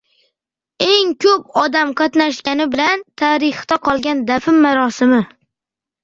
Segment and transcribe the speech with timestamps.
[0.83, 5.21] Eng ko‘p odam qatnashgani bilan tarixda qolgan dafn marosimi